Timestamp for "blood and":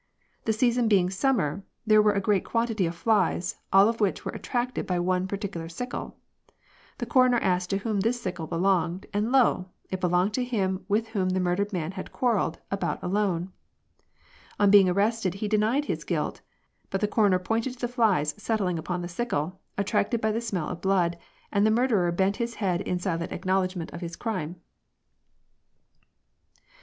20.81-21.63